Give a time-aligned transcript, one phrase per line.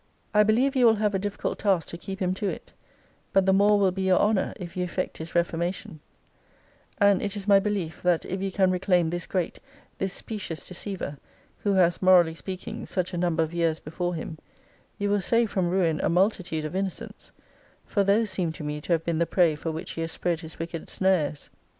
[0.33, 2.73] I believe you will have a difficult task to keep him to it;
[3.33, 5.99] but the more will be your honour, if you effect his reformation:
[6.97, 9.59] and it is my belief, that if you can reclaim this great,
[9.99, 11.19] this specious deceiver,
[11.59, 14.39] who has, morally speaking, such a number of years before him,
[14.97, 17.31] you will save from ruin a multitude of innocents;
[17.85, 20.39] for those seem to me to have been the prey for which he has spread
[20.39, 21.51] his wicked snares.